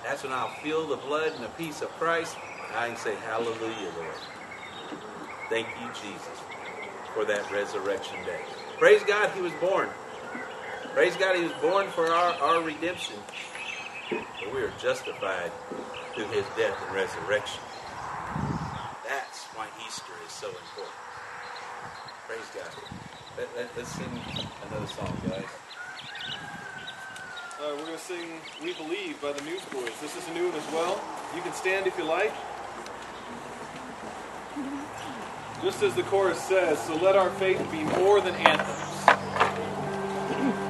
[0.03, 2.35] that's when I'll feel the blood and the peace of Christ.
[2.75, 4.99] I can say, Hallelujah, Lord.
[5.49, 6.41] Thank you, Jesus,
[7.13, 8.41] for that resurrection day.
[8.79, 9.87] Praise God, He was born.
[10.97, 13.17] Praise God, He was born for our, our redemption.
[14.09, 15.51] But we are justified
[16.15, 17.61] through His death and resurrection.
[19.07, 20.97] That's why Easter is so important.
[22.25, 22.73] Praise God.
[23.37, 24.09] Let, let, let's sing
[24.71, 25.43] another song, guys.
[27.61, 29.93] Uh, we're going to sing We Believe by the Newsboys.
[30.01, 30.99] This is a new one as well.
[31.35, 32.33] You can stand if you like.
[35.61, 39.46] Just as the chorus says, so let our faith be more than anthems.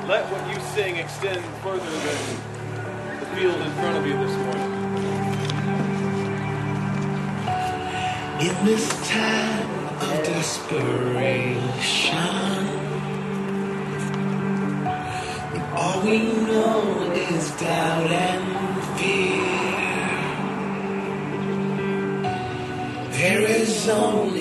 [0.07, 4.73] Let what you sing extend further than the field in front of you this morning.
[8.39, 9.69] In this time
[10.01, 11.57] of desperation,
[15.75, 16.17] all we
[16.49, 19.45] know is doubt and fear,
[23.11, 24.37] there is only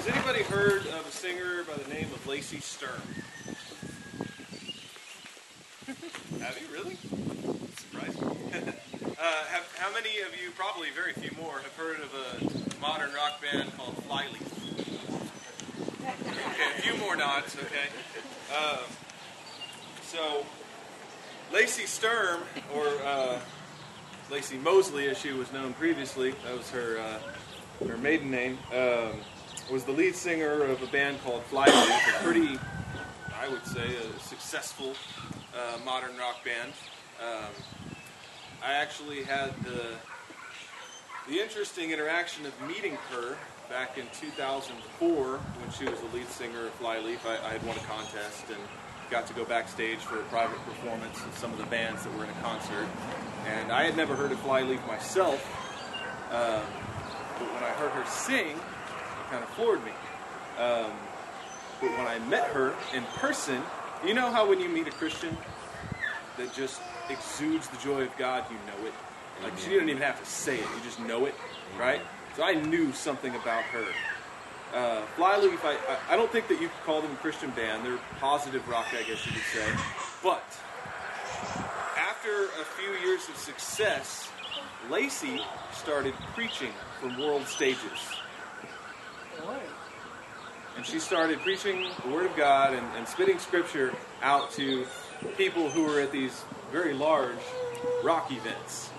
[0.00, 3.02] has anybody heard of a singer by the name of Lacey Sturm?
[6.40, 6.96] have you really?
[7.76, 8.22] Surprising.
[9.20, 13.12] uh, have, how many of you, probably very few more, have heard of a modern
[13.12, 14.40] rock band called Flyleaf?
[16.00, 17.90] Okay, a few more nods, okay.
[18.56, 18.78] Um,
[20.00, 20.46] so,
[21.52, 22.40] Lacey Sturm,
[22.74, 23.38] or uh,
[24.30, 29.20] Lacey Mosley, as she was known previously, that was her uh, her maiden name, um,
[29.70, 31.74] was the lead singer of a band called Flyleaf,
[32.08, 32.58] a pretty,
[33.40, 34.94] I would say, a successful
[35.54, 36.72] uh, modern rock band.
[37.24, 37.52] Um,
[38.64, 39.82] I actually had the
[41.28, 43.36] the interesting interaction of meeting her
[43.68, 47.24] back in 2004 when she was the lead singer of Flyleaf.
[47.24, 48.58] I, I had won a contest and
[49.10, 52.24] got to go backstage for a private performance of some of the bands that were
[52.24, 52.88] in a concert.
[53.46, 55.44] And I had never heard of Flyleaf myself,
[56.32, 56.62] um,
[57.38, 58.56] but when I heard her sing,
[59.30, 59.92] kind of floored me.
[60.58, 60.92] Um,
[61.80, 63.62] but when I met her in person,
[64.04, 65.36] you know how when you meet a Christian
[66.36, 68.94] that just exudes the joy of God, you know it.
[69.42, 71.34] Like she didn't even have to say it; you just know it,
[71.78, 72.00] right?
[72.36, 73.86] So I knew something about her.
[74.74, 77.84] Uh, Flyleaf, I, I, I don't think that you could call them a Christian band.
[77.84, 79.66] They're positive rock, I guess you could say.
[80.22, 80.44] But
[81.96, 84.30] after a few years of success,
[84.90, 85.40] Lacey
[85.72, 87.98] started preaching from world stages.
[90.76, 94.86] And she started preaching the Word of God and, and spitting Scripture out to
[95.36, 97.38] people who were at these very large
[98.02, 98.90] rock events.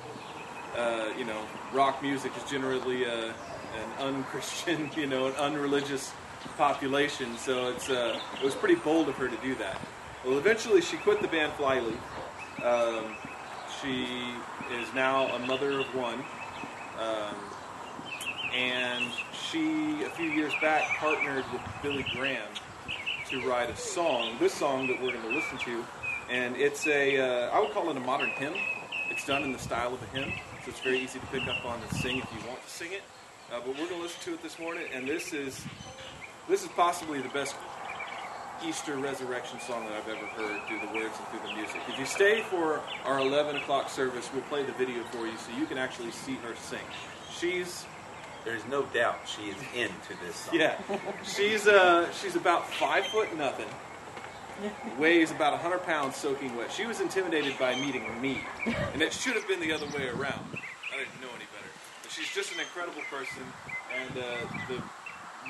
[0.77, 1.41] Uh, you know,
[1.73, 3.33] rock music is generally uh,
[3.79, 6.11] an unchristian, you know, an unreligious
[6.57, 7.37] population.
[7.37, 9.79] So it's uh, it was pretty bold of her to do that.
[10.25, 11.97] Well, eventually she quit the band Flyleaf.
[12.63, 13.15] Um,
[13.81, 14.05] she
[14.71, 16.23] is now a mother of one,
[16.99, 17.35] um,
[18.53, 19.11] and
[19.51, 22.47] she a few years back partnered with Billy Graham
[23.29, 24.37] to write a song.
[24.39, 25.85] This song that we're going to listen to,
[26.29, 28.53] and it's a uh, I would call it a modern hymn.
[29.09, 30.31] It's done in the style of a hymn,
[30.63, 32.93] so it's very easy to pick up on and sing if you want to sing
[32.93, 33.01] it.
[33.51, 35.65] Uh, but we're going to listen to it this morning, and this is
[36.47, 37.55] this is possibly the best
[38.65, 41.81] Easter resurrection song that I've ever heard through the words and through the music.
[41.89, 45.51] If you stay for our 11 o'clock service, we'll play the video for you so
[45.59, 46.79] you can actually see her sing.
[47.35, 47.85] She's
[48.43, 50.55] There's no doubt she is into this song.
[50.59, 50.75] yeah,
[51.23, 53.67] she's uh she's about five foot nothing,
[54.97, 56.71] weighs about 100 pounds soaking wet.
[56.71, 60.41] She was intimidated by meeting me, and it should have been the other way around.
[60.91, 61.69] I didn't know any better.
[62.01, 63.43] But she's just an incredible person,
[63.93, 64.23] and uh,
[64.67, 64.81] the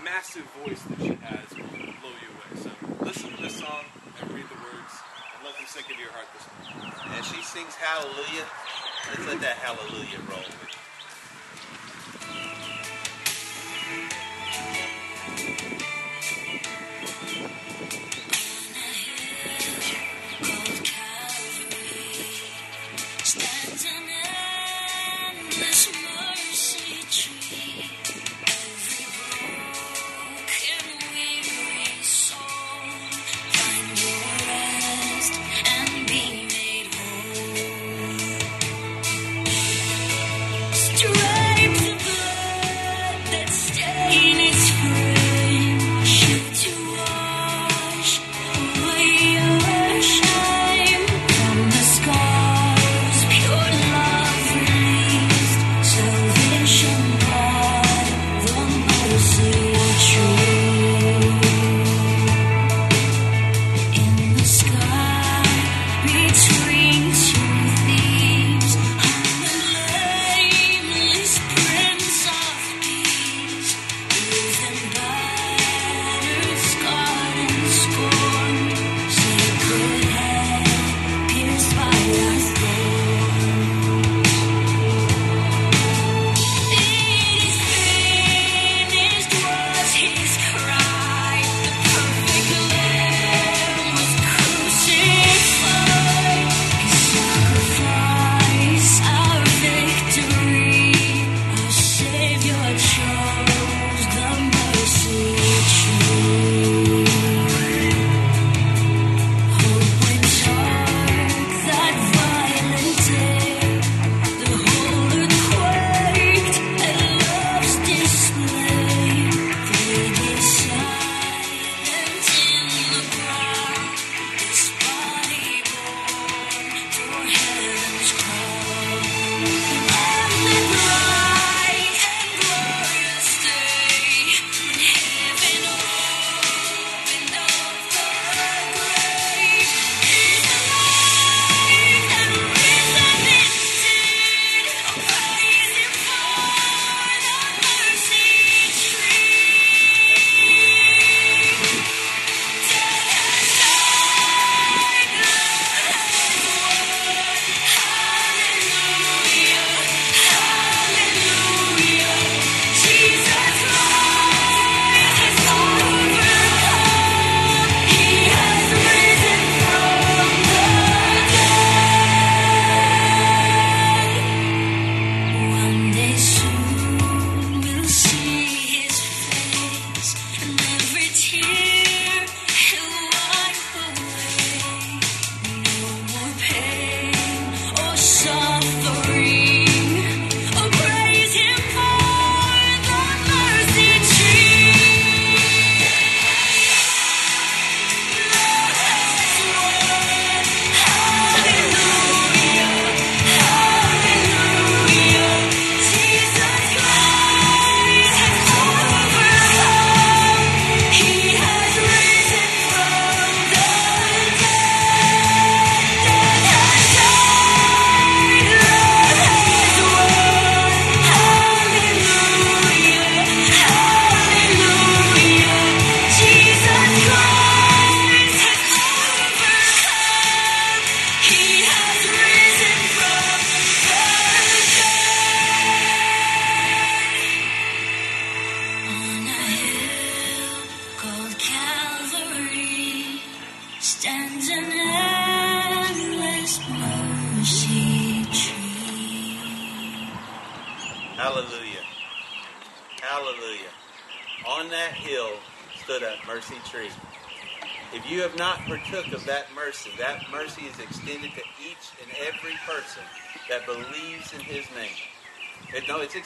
[0.04, 2.52] massive voice that she has will blow you away.
[2.60, 2.70] So
[3.06, 3.86] listen to this song
[4.20, 4.94] and read the words,
[5.36, 6.44] and let them sink into your heart this
[6.76, 6.92] morning.
[7.16, 8.46] And she sings hallelujah.
[9.10, 10.44] Let's let that hallelujah roll.
[13.92, 15.91] あっ!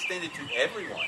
[0.05, 1.07] Extended to everyone.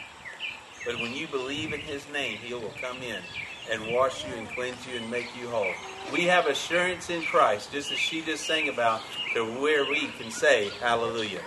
[0.83, 3.21] But when you believe in his name, he will come in
[3.69, 5.71] and wash you and cleanse you and make you whole.
[6.11, 9.01] We have assurance in Christ, just as she just sang about,
[9.35, 11.41] to where we can say hallelujah.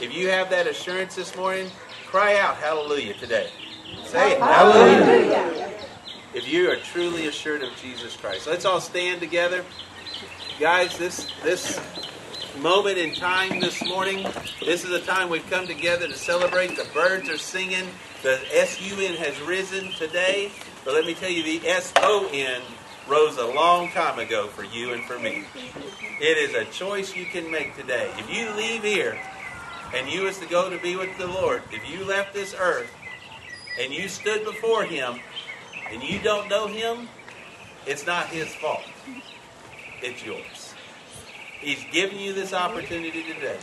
[0.00, 1.70] If you have that assurance this morning,
[2.06, 3.50] cry out hallelujah today.
[4.04, 4.38] Say it.
[4.40, 5.70] Hallelujah.
[6.32, 8.46] If you are truly assured of Jesus Christ.
[8.46, 9.66] Let's all stand together.
[10.58, 11.78] Guys, this this
[12.56, 14.26] moment in time this morning,
[14.64, 16.76] this is the time we've come together to celebrate.
[16.76, 17.86] The birds are singing.
[18.22, 20.50] The S-U-N has risen today.
[20.84, 22.62] But let me tell you, the S-O-N
[23.08, 25.44] rose a long time ago for you and for me.
[26.20, 28.10] It is a choice you can make today.
[28.18, 29.18] If you leave here
[29.94, 32.90] and you was to go to be with the Lord, if you left this earth
[33.80, 35.20] and you stood before Him
[35.90, 37.08] and you don't know Him,
[37.86, 38.82] it's not His fault.
[40.02, 40.57] It's yours.
[41.60, 43.58] He's given you this opportunity today.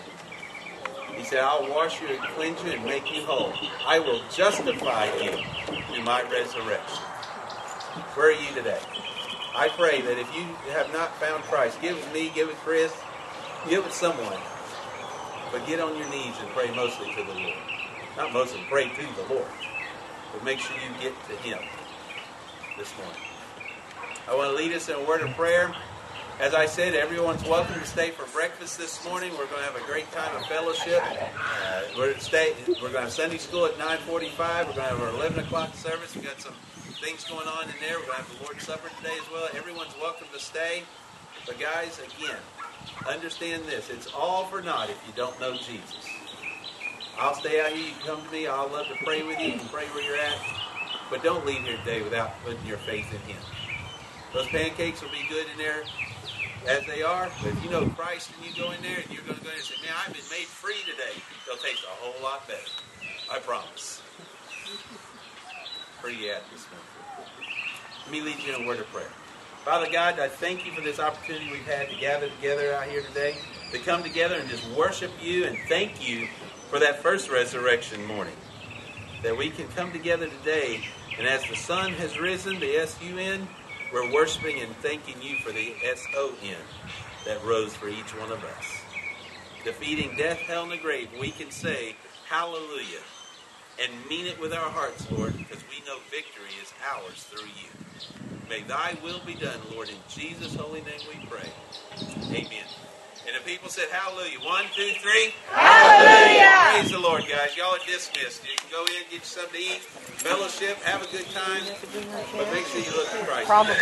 [1.15, 3.53] He said, I'll wash you and cleanse you and make you whole.
[3.87, 5.31] I will justify you
[5.87, 7.03] through my resurrection.
[8.15, 8.79] Where are you today?
[9.55, 10.43] I pray that if you
[10.73, 12.93] have not found Christ, give it me, give it Chris,
[13.69, 14.37] give it someone.
[15.53, 17.55] But get on your knees and pray mostly to the Lord.
[18.17, 19.47] Not mostly, pray to the Lord.
[20.33, 21.59] But make sure you get to Him
[22.77, 23.21] this morning.
[24.27, 25.73] I want to lead us in a word of prayer.
[26.37, 29.31] As I said, everyone's welcome to stay for breakfast this morning.
[29.31, 31.01] We're going to have a great time of fellowship.
[31.01, 34.07] Uh, we're, stay, we're going to have Sunday school at 9.45.
[34.09, 36.13] We're going to have our 11 o'clock service.
[36.13, 36.53] We've got some
[37.01, 37.97] things going on in there.
[37.99, 39.47] We're going to have the Lord's Supper today as well.
[39.55, 40.83] Everyone's welcome to stay.
[41.47, 42.35] But guys, again,
[43.07, 43.89] understand this.
[43.89, 46.05] It's all for naught if you don't know Jesus.
[47.17, 47.87] I'll stay out here.
[47.87, 48.47] You come to me.
[48.47, 49.53] I'll love to pray with you.
[49.53, 50.37] You can pray where you're at.
[51.09, 53.41] But don't leave here today without putting your faith in Him.
[54.33, 55.83] Those pancakes will be good in there
[56.67, 57.29] as they are.
[57.41, 59.49] But if you know Christ and you go in there and you're going to go
[59.49, 62.59] in and say, man, I've been made free today, they'll taste a whole lot better.
[63.31, 64.01] I promise.
[66.01, 66.87] Where you at this morning?
[68.03, 69.09] Let me lead you in a word of prayer.
[69.63, 73.01] Father God, I thank you for this opportunity we've had to gather together out here
[73.01, 73.35] today,
[73.71, 76.27] to come together and just worship you and thank you
[76.69, 78.35] for that first resurrection morning.
[79.23, 80.85] That we can come together today,
[81.17, 83.47] and as the sun has risen, the S-U-N,
[83.91, 86.57] we're worshiping and thanking you for the S-O-N
[87.25, 88.81] that rose for each one of us.
[89.63, 91.95] Defeating death, hell, and the grave, we can say,
[92.27, 93.01] Hallelujah,
[93.81, 97.69] and mean it with our hearts, Lord, because we know victory is ours through you.
[98.49, 99.89] May thy will be done, Lord.
[99.89, 101.49] In Jesus' holy name we pray.
[102.29, 102.65] Amen.
[103.27, 104.37] And the people said, Hallelujah.
[104.45, 105.33] One, two, three.
[105.49, 106.77] Hallelujah.
[106.77, 107.57] Praise the Lord, guys.
[107.57, 108.45] Y'all are dismissed.
[108.45, 109.81] You can go in, get you something to eat,
[110.21, 111.63] fellowship, have a good time,
[112.37, 113.49] but make sure you look at Christ.
[113.49, 113.73] Probably.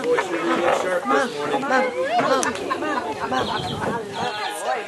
[0.00, 1.60] Boy, sure you look sharp this morning.
[1.60, 1.68] Boy,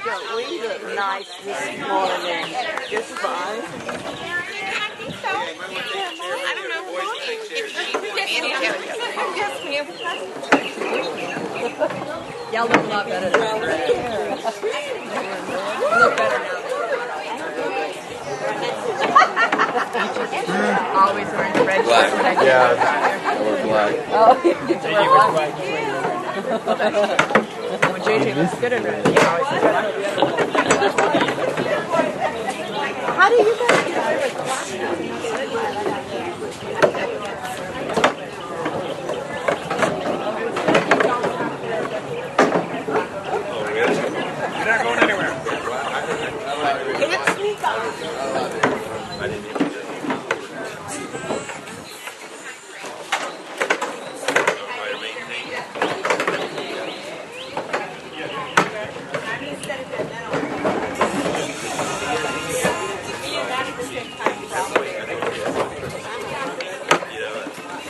[0.05, 2.49] don't we look nice this morning.
[2.89, 3.61] Just fine.
[5.33, 7.69] Yeah, you might want to take a chair.
[7.69, 7.92] I don't know.
[8.33, 9.85] Boys can.
[12.53, 13.41] Y'all look a lot better than
[15.81, 16.59] You look better now.
[20.95, 23.95] Always wearing the red shirt when I get Yeah, or black.
[24.13, 24.55] Oh, you
[24.93, 25.53] wear black.
[27.93, 29.85] When JJ looks good in red, he always wears red.
[33.17, 35.22] How do you guys